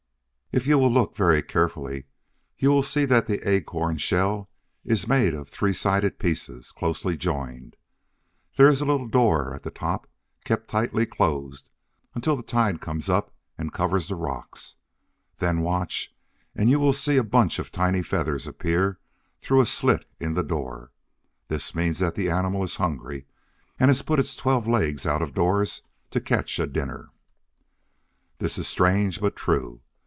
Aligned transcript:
If 0.53 0.67
you 0.67 0.77
will 0.77 0.91
look 0.91 1.15
very 1.15 1.41
carefully, 1.41 2.07
you 2.59 2.71
will 2.71 2.83
see 2.83 3.05
that 3.05 3.25
the 3.25 3.39
Acorn 3.47 3.95
Shell 3.95 4.49
is 4.83 5.07
made 5.07 5.33
of 5.33 5.47
three 5.47 5.71
sided 5.71 6.19
pieces, 6.19 6.73
closely 6.73 7.15
joined. 7.15 7.77
There 8.57 8.67
is 8.67 8.81
a 8.81 8.85
little 8.85 9.07
door 9.07 9.55
at 9.55 9.63
the 9.63 9.71
top, 9.71 10.07
kept 10.43 10.67
tightly 10.69 11.05
closed 11.05 11.69
until 12.13 12.35
the 12.35 12.43
tide 12.43 12.81
comes 12.81 13.07
up 13.07 13.33
and 13.57 13.71
covers 13.71 14.09
the 14.09 14.15
rocks. 14.15 14.75
Then 15.37 15.61
watch, 15.61 16.13
and 16.53 16.69
you 16.69 16.81
will 16.81 16.91
see 16.91 17.15
a 17.15 17.23
bunch 17.23 17.57
of 17.57 17.71
tiny 17.71 18.03
feathers 18.03 18.45
appear 18.45 18.99
through 19.39 19.61
a 19.61 19.65
slit 19.65 20.03
in 20.19 20.33
the 20.33 20.43
door. 20.43 20.91
This 21.47 21.73
means 21.73 21.99
that 21.99 22.15
the 22.15 22.29
animal 22.29 22.61
is 22.61 22.75
hungry, 22.75 23.25
and 23.79 23.87
has 23.89 24.01
put 24.01 24.19
its 24.19 24.35
twelve 24.35 24.67
legs 24.67 25.05
out 25.05 25.21
of 25.21 25.33
doors 25.33 25.81
to 26.09 26.19
catch 26.19 26.59
a 26.59 26.67
dinner! 26.67 27.11
This 28.39 28.57
is 28.57 28.67
strange, 28.67 29.21
but 29.21 29.37
true! 29.37 29.79